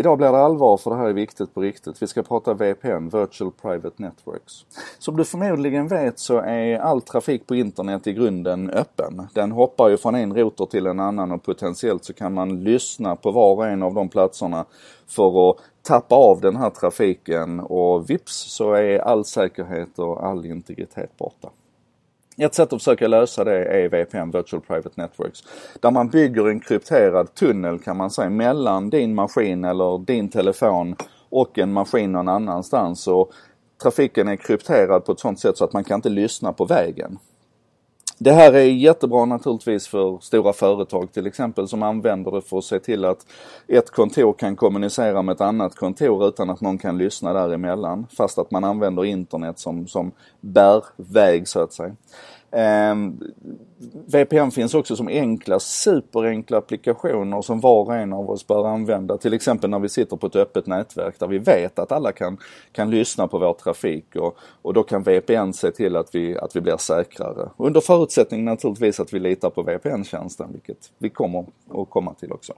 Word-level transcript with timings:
Idag 0.00 0.18
blir 0.18 0.32
det 0.32 0.38
allvar 0.38 0.76
för 0.76 0.90
det 0.90 0.96
här 0.96 1.08
är 1.08 1.12
viktigt 1.12 1.54
på 1.54 1.60
riktigt. 1.60 2.02
Vi 2.02 2.06
ska 2.06 2.22
prata 2.22 2.54
VPN, 2.54 3.08
Virtual 3.08 3.50
Private 3.62 4.02
Networks. 4.02 4.52
Som 4.98 5.16
du 5.16 5.24
förmodligen 5.24 5.88
vet 5.88 6.18
så 6.18 6.38
är 6.38 6.78
all 6.78 7.02
trafik 7.02 7.46
på 7.46 7.54
internet 7.54 8.06
i 8.06 8.12
grunden 8.12 8.70
öppen. 8.70 9.26
Den 9.34 9.52
hoppar 9.52 9.88
ju 9.88 9.96
från 9.96 10.14
en 10.14 10.34
router 10.34 10.66
till 10.66 10.86
en 10.86 11.00
annan 11.00 11.32
och 11.32 11.42
potentiellt 11.42 12.04
så 12.04 12.12
kan 12.12 12.34
man 12.34 12.64
lyssna 12.64 13.16
på 13.16 13.30
var 13.30 13.54
och 13.54 13.66
en 13.66 13.82
av 13.82 13.94
de 13.94 14.08
platserna 14.08 14.64
för 15.06 15.50
att 15.50 15.56
tappa 15.82 16.14
av 16.14 16.40
den 16.40 16.56
här 16.56 16.70
trafiken 16.70 17.60
och 17.60 18.10
vips 18.10 18.32
så 18.32 18.72
är 18.72 18.98
all 18.98 19.24
säkerhet 19.24 19.98
och 19.98 20.26
all 20.26 20.46
integritet 20.46 21.16
borta. 21.18 21.50
Ett 22.42 22.54
sätt 22.54 22.72
att 22.72 22.82
försöka 22.82 23.08
lösa 23.08 23.44
det 23.44 23.64
är 23.64 23.88
VPN, 23.88 24.30
Virtual 24.30 24.62
Private 24.62 25.02
Networks. 25.02 25.40
Där 25.80 25.90
man 25.90 26.08
bygger 26.08 26.48
en 26.48 26.60
krypterad 26.60 27.34
tunnel 27.34 27.78
kan 27.78 27.96
man 27.96 28.10
säga 28.10 28.30
mellan 28.30 28.90
din 28.90 29.14
maskin 29.14 29.64
eller 29.64 29.98
din 29.98 30.28
telefon 30.28 30.96
och 31.30 31.58
en 31.58 31.72
maskin 31.72 32.12
någon 32.12 32.28
annanstans. 32.28 33.08
Och 33.08 33.32
trafiken 33.82 34.28
är 34.28 34.36
krypterad 34.36 35.04
på 35.04 35.12
ett 35.12 35.20
sånt 35.20 35.40
sätt 35.40 35.56
så 35.56 35.64
att 35.64 35.72
man 35.72 35.84
kan 35.84 35.94
inte 35.94 36.08
lyssna 36.08 36.52
på 36.52 36.64
vägen. 36.64 37.18
Det 38.22 38.32
här 38.32 38.52
är 38.52 38.64
jättebra 38.64 39.24
naturligtvis 39.24 39.88
för 39.88 40.18
stora 40.20 40.52
företag 40.52 41.12
till 41.12 41.26
exempel 41.26 41.68
som 41.68 41.82
använder 41.82 42.30
det 42.30 42.42
för 42.42 42.58
att 42.58 42.64
se 42.64 42.78
till 42.78 43.04
att 43.04 43.26
ett 43.68 43.90
kontor 43.90 44.32
kan 44.32 44.56
kommunicera 44.56 45.22
med 45.22 45.32
ett 45.32 45.40
annat 45.40 45.74
kontor 45.74 46.28
utan 46.28 46.50
att 46.50 46.60
någon 46.60 46.78
kan 46.78 46.98
lyssna 46.98 47.32
däremellan. 47.32 48.06
Fast 48.16 48.38
att 48.38 48.50
man 48.50 48.64
använder 48.64 49.04
internet 49.04 49.58
som, 49.58 49.86
som 49.86 50.12
bärväg 50.40 51.48
så 51.48 51.60
att 51.60 51.72
säga. 51.72 51.96
Eh, 52.52 52.94
VPN 54.06 54.50
finns 54.50 54.74
också 54.74 54.96
som 54.96 55.08
enkla, 55.08 55.60
superenkla 55.60 56.58
applikationer 56.58 57.42
som 57.42 57.60
var 57.60 57.82
och 57.82 57.94
en 57.94 58.12
av 58.12 58.30
oss 58.30 58.46
bör 58.46 58.66
använda. 58.66 59.18
Till 59.18 59.34
exempel 59.34 59.70
när 59.70 59.78
vi 59.78 59.88
sitter 59.88 60.16
på 60.16 60.26
ett 60.26 60.36
öppet 60.36 60.66
nätverk 60.66 61.18
där 61.18 61.26
vi 61.26 61.38
vet 61.38 61.78
att 61.78 61.92
alla 61.92 62.12
kan, 62.12 62.38
kan 62.72 62.90
lyssna 62.90 63.28
på 63.28 63.38
vår 63.38 63.52
trafik 63.52 64.16
och, 64.16 64.36
och 64.62 64.74
då 64.74 64.82
kan 64.82 65.02
VPN 65.02 65.52
se 65.52 65.70
till 65.70 65.96
att 65.96 66.14
vi, 66.14 66.38
att 66.38 66.56
vi 66.56 66.60
blir 66.60 66.76
säkrare. 66.76 67.50
Under 67.56 67.80
förutsättning 67.80 68.44
naturligtvis 68.44 69.00
att 69.00 69.14
vi 69.14 69.18
litar 69.18 69.50
på 69.50 69.62
VPN-tjänsten, 69.62 70.52
vilket 70.52 70.92
vi 70.98 71.08
kommer 71.08 71.46
att 71.74 71.90
komma 71.90 72.14
till 72.14 72.32
också. 72.32 72.52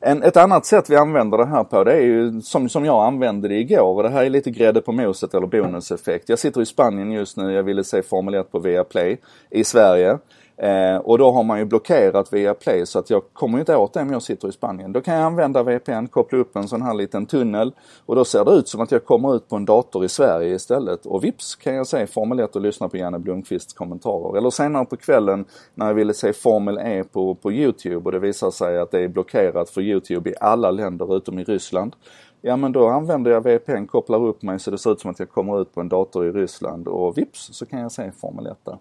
En, 0.00 0.22
ett 0.22 0.36
annat 0.36 0.66
sätt 0.66 0.90
vi 0.90 0.96
använder 0.96 1.38
det 1.38 1.46
här 1.46 1.64
på 1.64 1.84
det 1.84 1.92
är 1.92 2.02
ju 2.02 2.40
som, 2.40 2.68
som 2.68 2.84
jag 2.84 3.06
använde 3.06 3.48
det 3.48 3.54
igår 3.54 3.94
och 3.94 4.02
det 4.02 4.08
här 4.08 4.24
är 4.24 4.30
lite 4.30 4.50
grädde 4.50 4.80
på 4.80 4.92
moset 4.92 5.34
eller 5.34 5.46
bonuseffekt. 5.46 6.28
Jag 6.28 6.38
sitter 6.38 6.60
i 6.60 6.66
Spanien 6.66 7.12
just 7.12 7.36
nu, 7.36 7.52
jag 7.52 7.62
ville 7.62 7.84
se 7.84 8.02
Formel 8.02 8.34
1 8.34 8.52
på 8.52 8.58
Viaplay 8.58 9.20
i 9.50 9.64
Sverige. 9.64 10.18
Eh, 10.58 10.96
och 10.96 11.18
då 11.18 11.32
har 11.32 11.42
man 11.42 11.58
ju 11.58 11.64
blockerat 11.64 12.32
via 12.32 12.54
Play 12.54 12.86
så 12.86 12.98
att 12.98 13.10
jag 13.10 13.22
kommer 13.32 13.58
inte 13.58 13.76
åt 13.76 13.92
det 13.92 14.00
om 14.00 14.12
jag 14.12 14.22
sitter 14.22 14.48
i 14.48 14.52
Spanien. 14.52 14.92
Då 14.92 15.00
kan 15.00 15.14
jag 15.14 15.24
använda 15.24 15.62
VPN, 15.62 16.06
koppla 16.06 16.38
upp 16.38 16.56
en 16.56 16.68
sån 16.68 16.82
här 16.82 16.94
liten 16.94 17.26
tunnel 17.26 17.72
och 18.06 18.16
då 18.16 18.24
ser 18.24 18.44
det 18.44 18.50
ut 18.50 18.68
som 18.68 18.80
att 18.80 18.92
jag 18.92 19.04
kommer 19.04 19.36
ut 19.36 19.48
på 19.48 19.56
en 19.56 19.64
dator 19.64 20.04
i 20.04 20.08
Sverige 20.08 20.54
istället. 20.54 21.06
Och 21.06 21.24
vips 21.24 21.54
kan 21.54 21.74
jag 21.74 21.86
se 21.86 22.06
Formel 22.06 22.40
1 22.40 22.56
och 22.56 22.62
lyssna 22.62 22.88
på 22.88 22.96
Janne 22.96 23.18
Blomqvists 23.18 23.72
kommentarer. 23.72 24.38
Eller 24.38 24.50
senare 24.50 24.84
på 24.84 24.96
kvällen 24.96 25.44
när 25.74 25.86
jag 25.86 25.94
ville 25.94 26.14
se 26.14 26.32
Formel 26.32 26.78
E 26.78 27.04
på, 27.12 27.34
på 27.34 27.52
Youtube 27.52 28.04
och 28.04 28.12
det 28.12 28.18
visar 28.18 28.50
sig 28.50 28.78
att 28.78 28.90
det 28.90 29.00
är 29.00 29.08
blockerat 29.08 29.70
för 29.70 29.80
Youtube 29.80 30.30
i 30.30 30.34
alla 30.40 30.70
länder 30.70 31.16
utom 31.16 31.38
i 31.38 31.44
Ryssland. 31.44 31.96
Ja 32.40 32.56
men 32.56 32.72
då 32.72 32.88
använder 32.88 33.30
jag 33.30 33.40
VPN, 33.40 33.86
kopplar 33.86 34.26
upp 34.26 34.42
mig 34.42 34.58
så 34.58 34.70
det 34.70 34.78
ser 34.78 34.92
ut 34.92 35.00
som 35.00 35.10
att 35.10 35.18
jag 35.18 35.30
kommer 35.30 35.62
ut 35.62 35.74
på 35.74 35.80
en 35.80 35.88
dator 35.88 36.26
i 36.26 36.32
Ryssland 36.32 36.88
och 36.88 37.18
vips 37.18 37.48
så 37.52 37.66
kan 37.66 37.80
jag 37.80 37.92
se 37.92 38.10
Formel 38.20 38.46
1 38.46 38.58
där. 38.64 38.78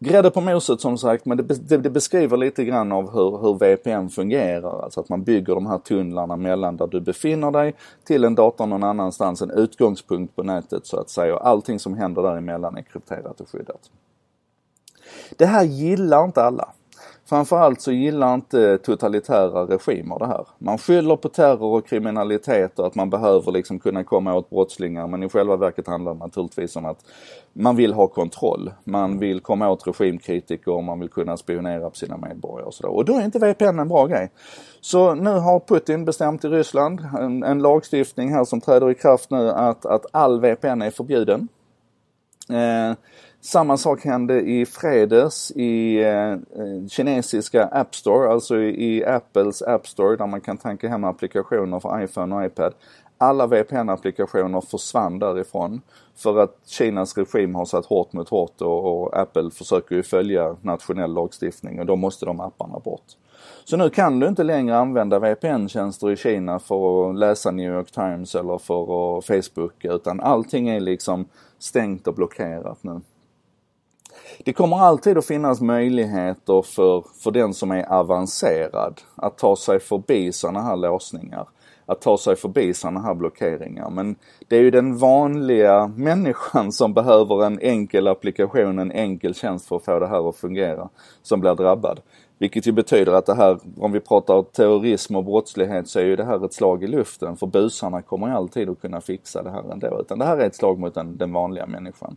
Grädde 0.00 0.30
på 0.30 0.40
moset 0.40 0.80
som 0.80 0.98
sagt, 0.98 1.24
men 1.24 1.36
det, 1.36 1.76
det, 1.78 1.90
beskriver 1.90 2.36
lite 2.36 2.64
grann 2.64 2.92
av 2.92 3.12
hur, 3.12 3.38
hur 3.38 3.58
VPN 3.58 4.08
fungerar. 4.08 4.82
Alltså 4.84 5.00
att 5.00 5.08
man 5.08 5.22
bygger 5.22 5.54
de 5.54 5.66
här 5.66 5.78
tunnlarna 5.78 6.36
mellan 6.36 6.76
där 6.76 6.86
du 6.86 7.00
befinner 7.00 7.50
dig 7.50 7.74
till 8.04 8.24
en 8.24 8.34
dator 8.34 8.66
någon 8.66 8.84
annanstans, 8.84 9.42
en 9.42 9.50
utgångspunkt 9.50 10.36
på 10.36 10.42
nätet 10.42 10.86
så 10.86 11.00
att 11.00 11.10
säga. 11.10 11.34
Och 11.34 11.46
allting 11.46 11.78
som 11.78 11.94
händer 11.94 12.22
däremellan 12.22 12.76
är 12.76 12.82
krypterat 12.82 13.40
och 13.40 13.48
skyddat. 13.48 13.90
Det 15.36 15.46
här 15.46 15.64
gillar 15.64 16.24
inte 16.24 16.42
alla. 16.42 16.72
Framförallt 17.28 17.80
så 17.80 17.92
gillar 17.92 18.34
inte 18.34 18.78
totalitära 18.78 19.66
regimer 19.66 20.18
det 20.18 20.26
här. 20.26 20.46
Man 20.58 20.78
skyller 20.78 21.16
på 21.16 21.28
terror 21.28 21.78
och 21.78 21.86
kriminalitet 21.86 22.78
och 22.78 22.86
att 22.86 22.94
man 22.94 23.10
behöver 23.10 23.52
liksom 23.52 23.78
kunna 23.78 24.04
komma 24.04 24.34
åt 24.34 24.50
brottslingar 24.50 25.06
men 25.06 25.22
i 25.22 25.28
själva 25.28 25.56
verket 25.56 25.86
handlar 25.86 26.14
det 26.14 26.18
naturligtvis 26.18 26.76
om 26.76 26.84
att 26.84 26.98
man 27.52 27.76
vill 27.76 27.92
ha 27.92 28.06
kontroll. 28.06 28.72
Man 28.84 29.18
vill 29.18 29.40
komma 29.40 29.70
åt 29.70 29.86
regimkritiker 29.86 30.72
och 30.72 30.84
man 30.84 31.00
vill 31.00 31.08
kunna 31.08 31.36
spionera 31.36 31.90
på 31.90 31.96
sina 31.96 32.16
medborgare 32.16 32.66
och 32.66 32.74
sådär. 32.74 32.96
Och 32.96 33.04
då 33.04 33.14
är 33.14 33.24
inte 33.24 33.38
VPN 33.38 33.78
en 33.78 33.88
bra 33.88 34.06
grej. 34.06 34.30
Så 34.80 35.14
nu 35.14 35.30
har 35.30 35.60
Putin 35.60 36.04
bestämt 36.04 36.44
i 36.44 36.48
Ryssland 36.48 37.00
en, 37.18 37.42
en 37.42 37.58
lagstiftning 37.62 38.32
här 38.32 38.44
som 38.44 38.60
träder 38.60 38.90
i 38.90 38.94
kraft 38.94 39.30
nu 39.30 39.50
att, 39.50 39.86
att 39.86 40.06
all 40.12 40.40
VPN 40.40 40.82
är 40.82 40.90
förbjuden. 40.90 41.48
Eh, 42.50 42.96
samma 43.40 43.76
sak 43.76 44.04
hände 44.04 44.40
i 44.40 44.66
fredags 44.66 45.50
i 45.50 46.02
eh, 46.02 46.32
eh, 46.32 46.88
kinesiska 46.88 47.64
App 47.64 47.94
Store, 47.94 48.32
alltså 48.32 48.56
i, 48.56 48.96
i 48.96 49.04
Apples 49.04 49.62
App 49.62 49.86
Store 49.86 50.16
där 50.16 50.26
man 50.26 50.40
kan 50.40 50.56
tanka 50.56 50.88
hem 50.88 51.04
applikationer 51.04 51.80
för 51.80 52.04
iPhone 52.04 52.36
och 52.36 52.44
iPad. 52.44 52.74
Alla 53.18 53.46
VPN-applikationer 53.46 54.60
försvann 54.60 55.18
därifrån 55.18 55.80
för 56.16 56.38
att 56.38 56.56
Kinas 56.66 57.18
regim 57.18 57.54
har 57.54 57.64
satt 57.64 57.86
hårt 57.86 58.12
mot 58.12 58.28
hårt 58.28 58.60
och, 58.60 59.02
och, 59.02 59.18
Apple 59.18 59.50
försöker 59.50 59.96
ju 59.96 60.02
följa 60.02 60.56
nationell 60.62 61.14
lagstiftning 61.14 61.80
och 61.80 61.86
då 61.86 61.96
måste 61.96 62.26
de 62.26 62.40
apparna 62.40 62.78
bort. 62.78 63.04
Så 63.64 63.76
nu 63.76 63.90
kan 63.90 64.20
du 64.20 64.28
inte 64.28 64.42
längre 64.42 64.76
använda 64.76 65.18
VPN-tjänster 65.18 66.10
i 66.10 66.16
Kina 66.16 66.58
för 66.58 67.10
att 67.10 67.18
läsa 67.18 67.50
New 67.50 67.72
York 67.72 67.90
Times 67.90 68.34
eller 68.34 68.58
för 68.58 69.18
att 69.18 69.24
Facebook 69.24 69.84
utan 69.84 70.20
allting 70.20 70.68
är 70.68 70.80
liksom 70.80 71.28
stängt 71.58 72.06
och 72.06 72.14
blockerat 72.14 72.78
nu. 72.84 73.00
Det 74.44 74.52
kommer 74.52 74.76
alltid 74.76 75.18
att 75.18 75.26
finnas 75.26 75.60
möjligheter 75.60 76.62
för, 76.62 77.04
för 77.22 77.30
den 77.30 77.54
som 77.54 77.70
är 77.70 77.92
avancerad 77.92 79.00
att 79.14 79.38
ta 79.38 79.56
sig 79.56 79.80
förbi 79.80 80.32
sådana 80.32 80.62
här 80.62 80.76
låsningar. 80.76 81.48
Att 81.86 82.00
ta 82.00 82.18
sig 82.18 82.36
förbi 82.36 82.74
sådana 82.74 83.00
här 83.00 83.14
blockeringar. 83.14 83.90
Men 83.90 84.16
det 84.48 84.56
är 84.56 84.60
ju 84.60 84.70
den 84.70 84.98
vanliga 84.98 85.92
människan 85.96 86.72
som 86.72 86.94
behöver 86.94 87.44
en 87.44 87.60
enkel 87.60 88.08
applikation, 88.08 88.78
en 88.78 88.92
enkel 88.92 89.34
tjänst 89.34 89.68
för 89.68 89.76
att 89.76 89.84
få 89.84 89.98
det 89.98 90.06
här 90.06 90.28
att 90.28 90.36
fungera, 90.36 90.88
som 91.22 91.40
blir 91.40 91.54
drabbad. 91.54 92.00
Vilket 92.38 92.66
ju 92.66 92.72
betyder 92.72 93.12
att 93.12 93.26
det 93.26 93.34
här, 93.34 93.58
om 93.78 93.92
vi 93.92 94.00
pratar 94.00 94.42
terrorism 94.42 95.16
och 95.16 95.24
brottslighet 95.24 95.88
så 95.88 95.98
är 95.98 96.04
ju 96.04 96.16
det 96.16 96.24
här 96.24 96.44
ett 96.44 96.54
slag 96.54 96.84
i 96.84 96.86
luften 96.86 97.36
för 97.36 97.46
busarna 97.46 98.02
kommer 98.02 98.26
ju 98.26 98.32
alltid 98.32 98.68
att 98.68 98.80
kunna 98.80 99.00
fixa 99.00 99.42
det 99.42 99.50
här 99.50 99.72
ändå. 99.72 100.00
Utan 100.00 100.18
det 100.18 100.24
här 100.24 100.36
är 100.36 100.46
ett 100.46 100.54
slag 100.54 100.78
mot 100.78 100.94
den, 100.94 101.16
den 101.16 101.32
vanliga 101.32 101.66
människan. 101.66 102.16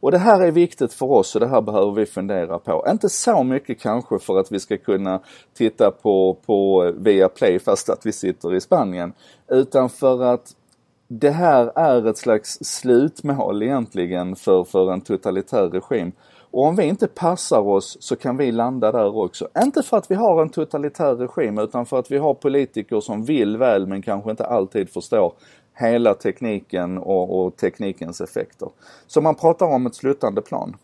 Och 0.00 0.10
det 0.10 0.18
här 0.18 0.40
är 0.40 0.50
viktigt 0.50 0.92
för 0.92 1.06
oss 1.06 1.34
och 1.34 1.40
det 1.40 1.46
här 1.46 1.60
behöver 1.60 1.92
vi 1.92 2.06
fundera 2.06 2.58
på. 2.58 2.86
Inte 2.90 3.08
så 3.08 3.42
mycket 3.42 3.80
kanske 3.80 4.18
för 4.18 4.38
att 4.38 4.52
vi 4.52 4.60
ska 4.60 4.76
kunna 4.76 5.20
titta 5.54 5.90
på, 5.90 6.36
på 6.46 6.92
Viaplay 6.96 7.58
fast 7.58 7.90
att 7.90 8.06
vi 8.06 8.12
sitter 8.12 8.54
i 8.54 8.60
Spanien. 8.60 9.12
Utan 9.48 9.88
för 9.88 10.22
att 10.22 10.54
det 11.20 11.30
här 11.30 11.72
är 11.78 12.06
ett 12.06 12.18
slags 12.18 12.58
slutmål 12.60 13.62
egentligen 13.62 14.36
för, 14.36 14.64
för 14.64 14.92
en 14.92 15.00
totalitär 15.00 15.68
regim. 15.68 16.12
Och 16.50 16.64
om 16.64 16.76
vi 16.76 16.84
inte 16.84 17.06
passar 17.06 17.60
oss 17.60 17.96
så 18.00 18.16
kan 18.16 18.36
vi 18.36 18.52
landa 18.52 18.92
där 18.92 19.16
också. 19.16 19.48
Inte 19.62 19.82
för 19.82 19.96
att 19.96 20.10
vi 20.10 20.14
har 20.14 20.42
en 20.42 20.48
totalitär 20.48 21.14
regim 21.14 21.58
utan 21.58 21.86
för 21.86 21.98
att 21.98 22.10
vi 22.10 22.18
har 22.18 22.34
politiker 22.34 23.00
som 23.00 23.24
vill 23.24 23.56
väl 23.56 23.86
men 23.86 24.02
kanske 24.02 24.30
inte 24.30 24.44
alltid 24.44 24.90
förstår 24.90 25.32
hela 25.74 26.14
tekniken 26.14 26.98
och, 26.98 27.44
och 27.44 27.56
teknikens 27.56 28.20
effekter. 28.20 28.68
Så 29.06 29.20
man 29.20 29.34
pratar 29.34 29.66
om 29.66 29.86
ett 29.86 29.94
slutande 29.94 30.42
plan. 30.42 30.76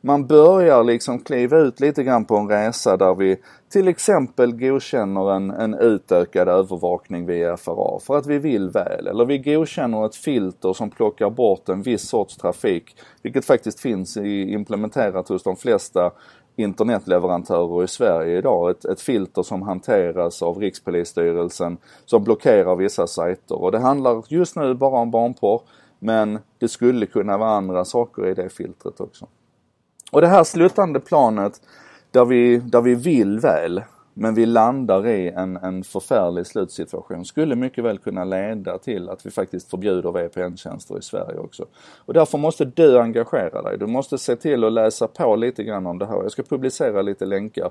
Man 0.00 0.26
börjar 0.26 0.84
liksom 0.84 1.18
kliva 1.18 1.58
ut 1.58 1.80
lite 1.80 2.02
grann 2.02 2.24
på 2.24 2.36
en 2.36 2.48
resa 2.48 2.96
där 2.96 3.14
vi 3.14 3.36
till 3.68 3.88
exempel 3.88 4.52
godkänner 4.52 5.32
en, 5.32 5.50
en 5.50 5.74
utökad 5.74 6.48
övervakning 6.48 7.26
via 7.26 7.56
FRA 7.56 8.00
för 8.00 8.16
att 8.16 8.26
vi 8.26 8.38
vill 8.38 8.70
väl. 8.70 9.06
Eller 9.06 9.24
vi 9.24 9.38
godkänner 9.38 10.06
ett 10.06 10.16
filter 10.16 10.72
som 10.72 10.90
plockar 10.90 11.30
bort 11.30 11.68
en 11.68 11.82
viss 11.82 12.08
sorts 12.08 12.36
trafik, 12.36 12.96
vilket 13.22 13.44
faktiskt 13.44 13.80
finns 13.80 14.16
i, 14.16 14.52
implementerat 14.52 15.28
hos 15.28 15.42
de 15.42 15.56
flesta 15.56 16.10
internetleverantörer 16.56 17.84
i 17.84 17.88
Sverige 17.88 18.38
idag. 18.38 18.70
Ett, 18.70 18.84
ett 18.84 19.00
filter 19.00 19.42
som 19.42 19.62
hanteras 19.62 20.42
av 20.42 20.58
Rikspolisstyrelsen 20.58 21.78
som 22.04 22.24
blockerar 22.24 22.76
vissa 22.76 23.06
sajter. 23.06 23.62
Och 23.62 23.72
det 23.72 23.78
handlar 23.78 24.24
just 24.28 24.56
nu 24.56 24.74
bara 24.74 24.98
om 24.98 25.10
barnporr 25.10 25.60
men 26.00 26.38
det 26.58 26.68
skulle 26.68 27.06
kunna 27.06 27.38
vara 27.38 27.50
andra 27.50 27.84
saker 27.84 28.26
i 28.26 28.34
det 28.34 28.48
filtret 28.48 29.00
också. 29.00 29.26
Och 30.10 30.20
det 30.20 30.26
här 30.26 30.44
slutande 30.44 31.00
planet 31.00 31.60
där 32.10 32.24
vi, 32.24 32.56
där 32.56 32.80
vi 32.80 32.94
vill 32.94 33.38
väl 33.38 33.82
Men 34.14 34.34
vi 34.34 34.46
landar 34.46 35.06
i 35.06 35.28
en, 35.28 35.56
en 35.56 35.84
förfärlig 35.84 36.46
slutsituation. 36.46 37.24
Skulle 37.24 37.56
mycket 37.56 37.84
väl 37.84 37.98
kunna 37.98 38.24
leda 38.24 38.78
till 38.78 39.08
att 39.08 39.26
vi 39.26 39.30
faktiskt 39.30 39.70
förbjuder 39.70 40.12
VPN-tjänster 40.12 40.98
i 40.98 41.02
Sverige 41.02 41.38
också. 41.38 41.66
Och 42.06 42.14
därför 42.14 42.38
måste 42.38 42.64
du 42.64 42.98
engagera 42.98 43.62
dig. 43.62 43.78
Du 43.78 43.86
måste 43.86 44.18
se 44.18 44.36
till 44.36 44.64
att 44.64 44.72
läsa 44.72 45.06
på 45.06 45.36
lite 45.36 45.64
grann 45.64 45.86
om 45.86 45.98
det 45.98 46.06
här. 46.06 46.22
Jag 46.22 46.32
ska 46.32 46.42
publicera 46.42 47.02
lite 47.02 47.26
länkar. 47.26 47.70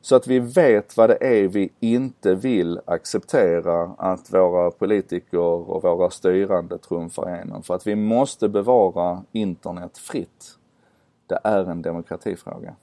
Så 0.00 0.16
att 0.16 0.26
vi 0.26 0.38
vet 0.38 0.96
vad 0.96 1.10
det 1.10 1.42
är 1.42 1.48
vi 1.48 1.72
inte 1.80 2.34
vill 2.34 2.80
acceptera 2.84 3.82
att 3.98 4.32
våra 4.32 4.70
politiker 4.70 5.38
och 5.38 5.82
våra 5.82 6.10
styrande 6.10 6.78
trumfar 6.78 7.34
igenom. 7.34 7.62
För 7.62 7.74
att 7.74 7.86
vi 7.86 7.96
måste 7.96 8.48
bevara 8.48 9.22
internet 9.32 9.98
fritt. 9.98 10.56
Det 11.30 11.38
är 11.44 11.70
en 11.70 11.82
demokratifråga. 11.82 12.76